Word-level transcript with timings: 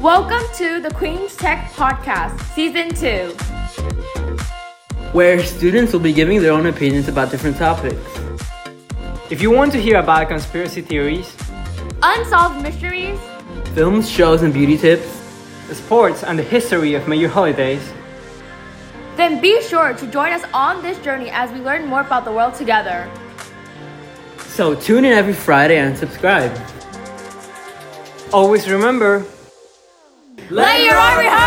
Welcome 0.00 0.40
to 0.54 0.80
the 0.80 0.90
Queen's 0.94 1.36
Tech 1.36 1.70
Podcast, 1.72 2.40
Season 2.54 2.88
2. 2.94 3.36
where 5.12 5.44
students 5.44 5.92
will 5.92 6.00
be 6.00 6.14
giving 6.14 6.40
their 6.40 6.52
own 6.52 6.64
opinions 6.64 7.06
about 7.06 7.30
different 7.30 7.58
topics. 7.58 8.00
If 9.28 9.42
you 9.42 9.50
want 9.50 9.72
to 9.72 9.78
hear 9.78 9.98
about 9.98 10.28
conspiracy 10.28 10.80
theories, 10.80 11.36
Unsolved 12.02 12.62
mysteries, 12.62 13.18
Films, 13.74 14.08
shows, 14.08 14.40
and 14.40 14.54
beauty 14.54 14.78
tips. 14.78 15.06
sports, 15.72 16.24
and 16.24 16.38
the 16.38 16.44
history 16.44 16.94
of 16.94 17.06
major 17.06 17.28
holidays, 17.28 17.92
then 19.16 19.38
be 19.42 19.60
sure 19.62 19.92
to 19.92 20.06
join 20.06 20.32
us 20.32 20.44
on 20.54 20.80
this 20.80 20.96
journey 21.00 21.28
as 21.28 21.52
we 21.52 21.60
learn 21.60 21.86
more 21.86 22.00
about 22.00 22.24
the 22.24 22.32
world 22.32 22.54
together. 22.54 23.06
So 24.38 24.74
tune 24.74 25.04
in 25.04 25.12
every 25.12 25.34
Friday 25.34 25.76
and 25.76 25.94
subscribe. 25.94 26.56
always 28.32 28.66
remember 28.70 29.26
Let 30.50 30.82
your 30.82 30.96
army 30.96 31.28
hurt! 31.28 31.39